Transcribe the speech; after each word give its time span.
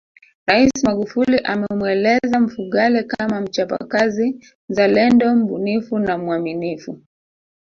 Rais 0.47 0.83
Magufuli 0.83 1.37
amemweleza 1.43 2.39
Mfugale 2.39 3.03
kama 3.03 3.41
mchapakazi 3.41 4.47
mzalendo 4.69 5.35
mbunifu 5.35 5.99
na 5.99 6.17
mwaminifu 6.17 7.01